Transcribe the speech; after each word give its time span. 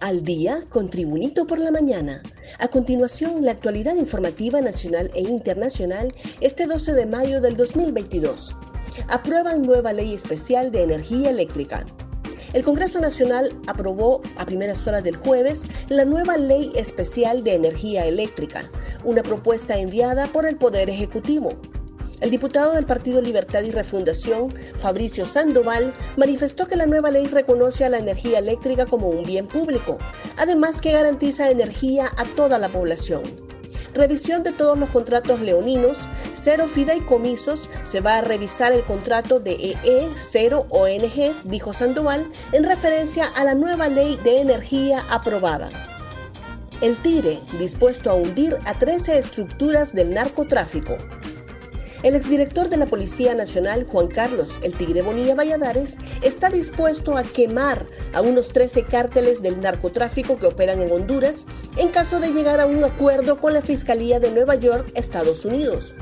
Al 0.00 0.22
día 0.22 0.62
con 0.68 0.88
Tribunito 0.88 1.44
por 1.48 1.58
la 1.58 1.72
mañana. 1.72 2.22
A 2.60 2.68
continuación, 2.68 3.44
la 3.44 3.50
actualidad 3.50 3.96
informativa 3.96 4.60
nacional 4.60 5.10
e 5.12 5.22
internacional 5.22 6.14
este 6.40 6.68
12 6.68 6.92
de 6.92 7.06
mayo 7.06 7.40
del 7.40 7.56
2022. 7.56 8.54
Aprueban 9.08 9.62
nueva 9.62 9.92
ley 9.92 10.14
especial 10.14 10.70
de 10.70 10.84
energía 10.84 11.30
eléctrica. 11.30 11.84
El 12.52 12.62
Congreso 12.62 13.00
Nacional 13.00 13.50
aprobó 13.66 14.22
a 14.36 14.46
primeras 14.46 14.86
horas 14.86 15.02
del 15.02 15.16
jueves 15.16 15.64
la 15.88 16.04
nueva 16.04 16.38
Ley 16.38 16.72
Especial 16.76 17.44
de 17.44 17.54
Energía 17.54 18.06
Eléctrica, 18.06 18.62
una 19.04 19.22
propuesta 19.22 19.78
enviada 19.78 20.28
por 20.28 20.46
el 20.46 20.56
Poder 20.56 20.88
Ejecutivo. 20.88 21.50
El 22.20 22.30
diputado 22.30 22.72
del 22.72 22.84
Partido 22.84 23.20
Libertad 23.20 23.62
y 23.62 23.70
Refundación, 23.70 24.50
Fabricio 24.76 25.24
Sandoval, 25.24 25.92
manifestó 26.16 26.66
que 26.66 26.74
la 26.74 26.86
nueva 26.86 27.12
ley 27.12 27.26
reconoce 27.26 27.84
a 27.84 27.88
la 27.88 27.98
energía 27.98 28.40
eléctrica 28.40 28.86
como 28.86 29.08
un 29.08 29.22
bien 29.22 29.46
público, 29.46 29.98
además 30.36 30.80
que 30.80 30.92
garantiza 30.92 31.50
energía 31.50 32.10
a 32.16 32.24
toda 32.24 32.58
la 32.58 32.68
población. 32.68 33.22
Revisión 33.94 34.42
de 34.42 34.52
todos 34.52 34.78
los 34.78 34.90
contratos 34.90 35.40
leoninos, 35.40 36.08
cero 36.32 36.66
fideicomisos, 36.68 37.70
se 37.84 38.00
va 38.00 38.16
a 38.16 38.20
revisar 38.20 38.72
el 38.72 38.82
contrato 38.82 39.40
de 39.40 39.52
EE, 39.52 40.10
cero 40.16 40.66
ONGs, 40.70 41.48
dijo 41.48 41.72
Sandoval, 41.72 42.26
en 42.52 42.64
referencia 42.64 43.26
a 43.36 43.44
la 43.44 43.54
nueva 43.54 43.88
ley 43.88 44.18
de 44.24 44.40
energía 44.40 45.04
aprobada. 45.08 45.70
El 46.80 46.96
TIRE, 46.98 47.40
dispuesto 47.58 48.08
a 48.08 48.14
hundir 48.14 48.56
a 48.64 48.74
13 48.78 49.18
estructuras 49.18 49.92
del 49.94 50.14
narcotráfico. 50.14 50.96
El 52.04 52.14
exdirector 52.14 52.68
de 52.68 52.76
la 52.76 52.86
Policía 52.86 53.34
Nacional, 53.34 53.84
Juan 53.84 54.06
Carlos 54.06 54.54
El 54.62 54.72
Tigre 54.72 55.02
Bonilla 55.02 55.34
Valladares, 55.34 55.96
está 56.22 56.48
dispuesto 56.48 57.16
a 57.16 57.24
quemar 57.24 57.86
a 58.12 58.20
unos 58.20 58.48
13 58.50 58.84
cárteles 58.84 59.42
del 59.42 59.60
narcotráfico 59.60 60.38
que 60.38 60.46
operan 60.46 60.80
en 60.80 60.92
Honduras 60.92 61.46
en 61.76 61.88
caso 61.88 62.20
de 62.20 62.30
llegar 62.30 62.60
a 62.60 62.66
un 62.66 62.84
acuerdo 62.84 63.40
con 63.40 63.52
la 63.52 63.62
Fiscalía 63.62 64.20
de 64.20 64.30
Nueva 64.30 64.54
York, 64.54 64.92
Estados 64.94 65.44
Unidos. 65.44 65.96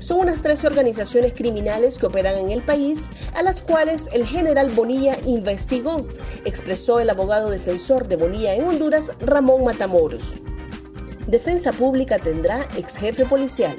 Son 0.00 0.18
unas 0.18 0.42
13 0.42 0.66
organizaciones 0.66 1.32
criminales 1.32 1.96
que 1.98 2.06
operan 2.06 2.38
en 2.38 2.50
el 2.50 2.62
país, 2.62 3.08
a 3.34 3.44
las 3.44 3.62
cuales 3.62 4.08
el 4.12 4.26
general 4.26 4.70
Bonilla 4.70 5.16
investigó, 5.26 6.08
expresó 6.44 6.98
el 6.98 7.08
abogado 7.08 7.50
defensor 7.50 8.08
de 8.08 8.16
Bonilla 8.16 8.54
en 8.54 8.66
Honduras, 8.66 9.12
Ramón 9.20 9.64
Matamoros. 9.64 10.34
Defensa 11.28 11.72
Pública 11.72 12.18
tendrá 12.18 12.66
ex 12.76 12.96
jefe 12.96 13.24
policial. 13.24 13.76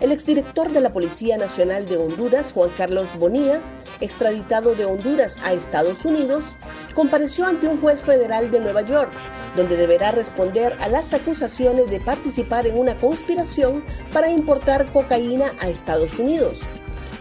El 0.00 0.12
exdirector 0.12 0.72
de 0.72 0.82
la 0.82 0.92
Policía 0.92 1.38
Nacional 1.38 1.86
de 1.86 1.96
Honduras, 1.96 2.52
Juan 2.52 2.70
Carlos 2.76 3.08
Bonilla, 3.18 3.62
extraditado 4.00 4.74
de 4.74 4.84
Honduras 4.84 5.38
a 5.42 5.54
Estados 5.54 6.04
Unidos, 6.04 6.56
compareció 6.94 7.46
ante 7.46 7.66
un 7.66 7.80
juez 7.80 8.02
federal 8.02 8.50
de 8.50 8.60
Nueva 8.60 8.82
York, 8.82 9.10
donde 9.56 9.78
deberá 9.78 10.10
responder 10.10 10.76
a 10.80 10.88
las 10.88 11.14
acusaciones 11.14 11.88
de 11.88 12.00
participar 12.00 12.66
en 12.66 12.78
una 12.78 12.94
conspiración 12.96 13.82
para 14.12 14.28
importar 14.30 14.84
cocaína 14.92 15.46
a 15.60 15.68
Estados 15.68 16.18
Unidos. 16.18 16.62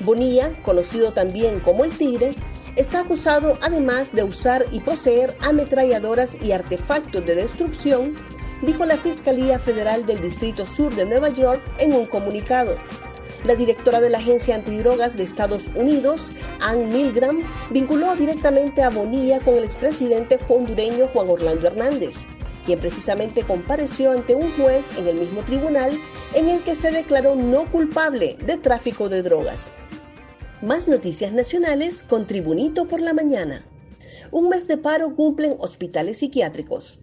Bonilla, 0.02 0.52
conocido 0.64 1.14
también 1.14 1.62
como 1.62 1.86
el 1.86 1.98
Tigre, 1.98 2.36
está 2.76 3.02
acusado 3.02 3.58
además 3.62 4.14
de 4.14 4.24
usar 4.24 4.66
y 4.74 4.82
poseer 4.82 5.34
ametralladoras 5.48 6.42
y 6.42 6.52
artefactos 6.52 7.26
de 7.26 7.36
destrucción 7.36 8.18
dijo 8.62 8.86
la 8.86 8.98
Fiscalía 8.98 9.60
Federal 9.60 10.06
del 10.06 10.22
Distrito 10.22 10.66
Sur 10.66 10.96
de 10.96 11.06
Nueva 11.06 11.30
York 11.30 11.62
en 11.80 11.94
un 11.94 12.06
comunicado. 12.06 12.76
La 13.46 13.56
directora 13.56 14.02
de 14.02 14.10
la 14.10 14.18
Agencia 14.18 14.56
Antidrogas 14.56 15.16
de 15.18 15.24
Estados 15.24 15.70
Unidos, 15.76 16.32
Ann 16.62 16.92
Milgram, 16.92 17.44
vinculó 17.70 18.16
directamente 18.16 18.82
a 18.82 18.90
Bonilla 18.90 19.40
con 19.40 19.56
el 19.56 19.64
expresidente 19.64 20.40
hondureño 20.50 21.08
Juan 21.08 21.30
Orlando 21.30 21.68
Hernández, 21.68 22.26
quien 22.66 22.80
precisamente 22.80 23.44
compareció 23.44 24.12
ante 24.12 24.34
un 24.34 24.52
juez 24.54 24.98
en 24.98 25.08
el 25.08 25.18
mismo 25.18 25.42
tribunal 25.44 25.92
en 26.34 26.50
el 26.50 26.64
que 26.64 26.74
se 26.74 26.90
declaró 26.90 27.36
no 27.36 27.66
culpable 27.66 28.38
de 28.46 28.58
tráfico 28.58 29.10
de 29.10 29.22
drogas. 29.22 29.74
Más 30.64 30.88
noticias 30.88 31.32
nacionales 31.32 32.02
con 32.02 32.26
Tribunito 32.26 32.88
por 32.88 33.00
la 33.00 33.14
mañana. 33.14 33.64
Un 34.32 34.50
mes 34.50 34.68
de 34.68 34.78
paro 34.78 35.16
cumplen 35.16 35.56
hospitales 35.60 36.18
psiquiátricos. 36.18 37.00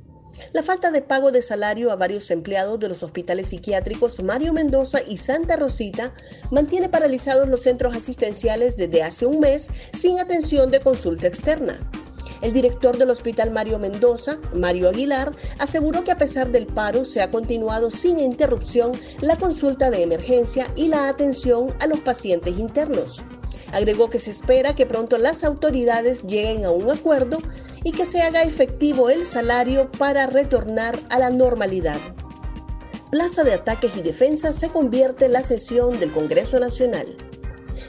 La 0.50 0.62
falta 0.62 0.91
de 0.91 1.03
pago 1.03 1.30
de 1.30 1.42
salario 1.42 1.92
a 1.92 1.97
varios 1.97 2.30
empleados 2.30 2.80
de 2.80 2.88
los 2.88 3.03
hospitales 3.03 3.48
psiquiátricos 3.48 4.22
Mario 4.22 4.53
Mendoza 4.53 4.98
y 5.06 5.19
Santa 5.19 5.56
Rosita 5.56 6.12
mantiene 6.50 6.88
paralizados 6.88 7.48
los 7.48 7.62
centros 7.62 7.94
asistenciales 7.94 8.76
desde 8.76 9.02
hace 9.02 9.26
un 9.26 9.41
mes 9.41 9.69
sin 9.98 10.19
atención 10.19 10.70
de 10.70 10.81
consulta 10.81 11.26
externa. 11.26 11.78
El 12.42 12.52
director 12.52 12.98
del 12.98 13.10
Hospital 13.10 13.52
Mario 13.52 13.78
Mendoza, 13.78 14.36
Mario 14.52 14.88
Aguilar, 14.88 15.31
aseguró 15.60 16.02
que 16.02 16.10
a 16.10 16.19
pesar 16.19 16.50
del 16.50 16.66
paro 16.66 17.04
se 17.04 17.22
ha 17.22 17.31
continuado 17.31 17.91
sin 17.91 18.19
interrupción 18.19 18.92
la 19.20 19.36
consulta 19.36 19.91
de 19.91 20.02
emergencia 20.02 20.66
y 20.75 20.88
la 20.88 21.08
atención 21.08 21.72
a 21.78 21.86
los 21.86 22.00
pacientes 22.00 22.58
internos. 22.58 23.22
Agregó 23.72 24.10
que 24.10 24.19
se 24.19 24.32
espera 24.32 24.75
que 24.75 24.86
pronto 24.86 25.19
las 25.19 25.44
autoridades 25.44 26.25
lleguen 26.25 26.64
a 26.64 26.72
un 26.72 26.91
acuerdo 26.91 27.38
y 27.84 27.93
que 27.93 28.04
se 28.04 28.22
haga 28.22 28.43
efectivo 28.43 29.10
el 29.10 29.26
salario 29.26 29.91
para 29.91 30.26
retornar 30.26 30.98
a 31.10 31.19
la 31.19 31.31
normalidad. 31.31 31.98
Plaza 33.10 33.44
de 33.44 33.53
Ataques 33.54 33.97
y 33.97 34.03
Defensa 34.03 34.53
se 34.53 34.69
convierte 34.69 35.26
en 35.26 35.32
la 35.32 35.43
sesión 35.43 36.00
del 36.00 36.12
Congreso 36.12 36.59
Nacional. 36.59 37.06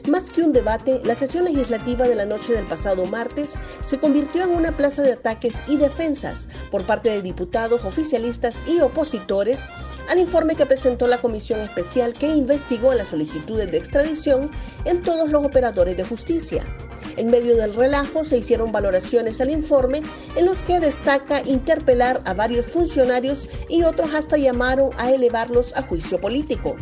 Más 0.09 0.29
que 0.29 0.41
un 0.41 0.51
debate, 0.51 0.99
la 1.05 1.15
sesión 1.15 1.45
legislativa 1.45 2.05
de 2.05 2.15
la 2.15 2.25
noche 2.25 2.51
del 2.51 2.65
pasado 2.65 3.05
martes 3.05 3.55
se 3.81 3.99
convirtió 3.99 4.43
en 4.43 4.49
una 4.49 4.75
plaza 4.75 5.01
de 5.01 5.13
ataques 5.13 5.61
y 5.65 5.77
defensas 5.77 6.49
por 6.71 6.85
parte 6.85 7.09
de 7.09 7.21
diputados, 7.21 7.85
oficialistas 7.85 8.57
y 8.67 8.81
opositores 8.81 9.65
al 10.09 10.19
informe 10.19 10.57
que 10.57 10.65
presentó 10.65 11.07
la 11.07 11.21
Comisión 11.21 11.61
Especial 11.61 12.15
que 12.15 12.27
investigó 12.27 12.93
las 12.93 13.07
solicitudes 13.07 13.71
de 13.71 13.77
extradición 13.77 14.51
en 14.83 15.01
todos 15.01 15.31
los 15.31 15.45
operadores 15.45 15.95
de 15.95 16.03
justicia. 16.03 16.65
En 17.17 17.29
medio 17.29 17.55
del 17.55 17.75
relajo 17.75 18.25
se 18.25 18.37
hicieron 18.37 18.71
valoraciones 18.71 19.41
al 19.41 19.49
informe 19.49 20.01
en 20.35 20.45
los 20.45 20.59
que 20.63 20.79
destaca 20.79 21.41
interpelar 21.45 22.21
a 22.25 22.33
varios 22.33 22.67
funcionarios 22.67 23.47
y 23.69 23.83
otros 23.83 24.13
hasta 24.13 24.37
llamaron 24.37 24.91
a 24.97 25.11
elevarlos 25.11 25.73
a 25.75 25.83
juicio 25.83 26.19
político. 26.19 26.75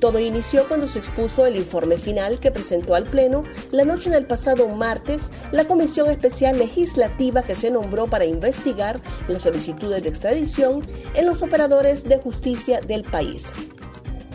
Todo 0.00 0.18
inició 0.18 0.68
cuando 0.68 0.88
se 0.88 0.98
expuso 0.98 1.46
el 1.46 1.56
informe 1.56 1.96
final 1.96 2.38
que 2.38 2.50
presentó 2.50 2.94
al 2.94 3.04
Pleno 3.04 3.44
la 3.70 3.84
noche 3.84 4.10
del 4.10 4.26
pasado 4.26 4.68
martes 4.68 5.32
la 5.52 5.64
Comisión 5.64 6.10
Especial 6.10 6.58
Legislativa 6.58 7.42
que 7.42 7.54
se 7.54 7.70
nombró 7.70 8.06
para 8.06 8.26
investigar 8.26 9.00
las 9.26 9.42
solicitudes 9.42 10.02
de 10.02 10.10
extradición 10.10 10.82
en 11.14 11.26
los 11.26 11.42
operadores 11.42 12.04
de 12.04 12.18
justicia 12.18 12.80
del 12.80 13.04
país. 13.04 13.54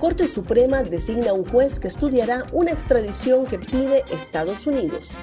Corte 0.02 0.26
Suprema 0.26 0.82
designa 0.82 1.32
un 1.32 1.46
juez 1.46 1.80
que 1.80 1.88
estudiará 1.88 2.48
una 2.54 2.72
extradición 2.72 3.46
que 3.46 3.60
pide 3.60 4.04
Estados 4.12 4.66
Unidos. 4.66 5.20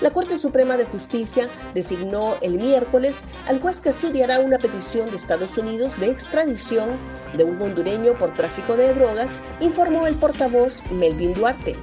La 0.00 0.12
Corte 0.12 0.38
Suprema 0.38 0.76
de 0.76 0.84
Justicia 0.84 1.48
designó 1.74 2.36
el 2.40 2.56
miércoles 2.56 3.24
al 3.48 3.60
juez 3.60 3.80
que 3.80 3.88
estudiará 3.88 4.38
una 4.38 4.58
petición 4.58 5.10
de 5.10 5.16
Estados 5.16 5.58
Unidos 5.58 5.98
de 5.98 6.12
extradición 6.12 6.90
de 7.36 7.42
un 7.42 7.60
hondureño 7.60 8.16
por 8.16 8.32
tráfico 8.32 8.76
de 8.76 8.94
drogas, 8.94 9.40
informó 9.60 10.06
el 10.06 10.14
portavoz 10.14 10.80
Melvin 10.92 11.34
Duarte 11.34 11.74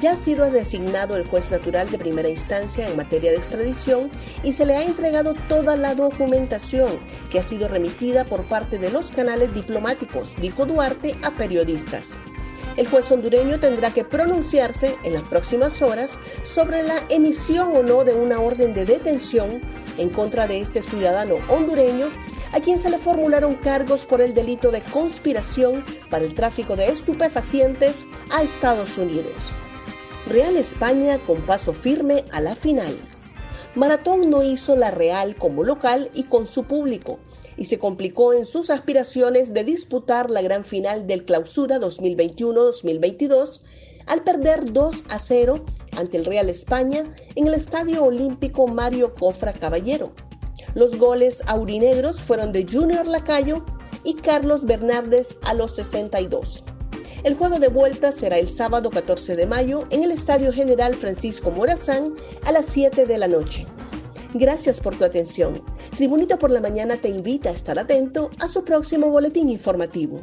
ya 0.00 0.12
ha 0.12 0.16
sido 0.16 0.50
designado 0.50 1.16
el 1.16 1.26
juez 1.26 1.50
natural 1.50 1.90
de 1.90 1.98
primera 1.98 2.28
instancia 2.28 2.88
en 2.88 2.96
materia 2.96 3.30
de 3.30 3.36
extradición 3.36 4.10
y 4.42 4.52
se 4.52 4.66
le 4.66 4.76
ha 4.76 4.82
entregado 4.82 5.34
toda 5.48 5.76
la 5.76 5.94
documentación 5.94 6.90
que 7.30 7.38
ha 7.38 7.42
sido 7.42 7.68
remitida 7.68 8.24
por 8.24 8.44
parte 8.44 8.78
de 8.78 8.90
los 8.90 9.10
canales 9.10 9.54
diplomáticos, 9.54 10.36
dijo 10.40 10.66
Duarte 10.66 11.14
a 11.22 11.30
periodistas. 11.30 12.18
El 12.76 12.88
juez 12.88 13.10
hondureño 13.10 13.58
tendrá 13.58 13.90
que 13.90 14.04
pronunciarse 14.04 14.94
en 15.04 15.14
las 15.14 15.22
próximas 15.22 15.80
horas 15.80 16.18
sobre 16.44 16.82
la 16.82 17.02
emisión 17.08 17.74
o 17.74 17.82
no 17.82 18.04
de 18.04 18.14
una 18.14 18.40
orden 18.40 18.74
de 18.74 18.84
detención 18.84 19.60
en 19.96 20.10
contra 20.10 20.46
de 20.46 20.60
este 20.60 20.82
ciudadano 20.82 21.36
hondureño 21.48 22.08
a 22.52 22.60
quien 22.60 22.78
se 22.78 22.90
le 22.90 22.98
formularon 22.98 23.54
cargos 23.54 24.06
por 24.06 24.20
el 24.20 24.34
delito 24.34 24.70
de 24.70 24.80
conspiración 24.80 25.84
para 26.10 26.24
el 26.24 26.34
tráfico 26.34 26.76
de 26.76 26.88
estupefacientes 26.88 28.06
a 28.30 28.42
Estados 28.42 28.98
Unidos. 28.98 29.52
Real 30.26 30.56
España 30.56 31.18
con 31.18 31.40
paso 31.42 31.72
firme 31.72 32.24
a 32.32 32.40
la 32.40 32.56
final. 32.56 32.98
Maratón 33.76 34.28
no 34.28 34.42
hizo 34.42 34.74
la 34.74 34.90
Real 34.90 35.36
como 35.36 35.62
local 35.62 36.10
y 36.14 36.24
con 36.24 36.48
su 36.48 36.64
público 36.64 37.20
y 37.56 37.66
se 37.66 37.78
complicó 37.78 38.32
en 38.32 38.44
sus 38.44 38.70
aspiraciones 38.70 39.54
de 39.54 39.62
disputar 39.62 40.28
la 40.32 40.42
gran 40.42 40.64
final 40.64 41.06
del 41.06 41.24
Clausura 41.24 41.78
2021-2022 41.78 43.60
al 44.06 44.24
perder 44.24 44.72
2 44.72 45.04
a 45.10 45.20
0 45.20 45.64
ante 45.96 46.16
el 46.16 46.24
Real 46.24 46.50
España 46.50 47.04
en 47.36 47.46
el 47.46 47.54
Estadio 47.54 48.02
Olímpico 48.02 48.66
Mario 48.66 49.14
Cofra 49.14 49.52
Caballero. 49.52 50.12
Los 50.74 50.98
goles 50.98 51.44
aurinegros 51.46 52.20
fueron 52.20 52.50
de 52.50 52.66
Junior 52.66 53.06
Lacayo 53.06 53.64
y 54.02 54.14
Carlos 54.14 54.64
Bernárdez 54.64 55.36
a 55.42 55.54
los 55.54 55.76
62. 55.76 56.64
El 57.24 57.34
juego 57.34 57.58
de 57.58 57.68
vuelta 57.68 58.12
será 58.12 58.38
el 58.38 58.48
sábado 58.48 58.90
14 58.90 59.36
de 59.36 59.46
mayo 59.46 59.84
en 59.90 60.04
el 60.04 60.10
Estadio 60.10 60.52
General 60.52 60.94
Francisco 60.94 61.50
Morazán 61.50 62.14
a 62.44 62.52
las 62.52 62.66
7 62.66 63.06
de 63.06 63.18
la 63.18 63.28
noche. 63.28 63.66
Gracias 64.34 64.80
por 64.80 64.96
tu 64.96 65.04
atención. 65.04 65.62
Tribunito 65.96 66.38
por 66.38 66.50
la 66.50 66.60
Mañana 66.60 66.96
te 66.96 67.08
invita 67.08 67.48
a 67.48 67.52
estar 67.52 67.78
atento 67.78 68.30
a 68.40 68.48
su 68.48 68.64
próximo 68.64 69.08
boletín 69.08 69.48
informativo. 69.48 70.22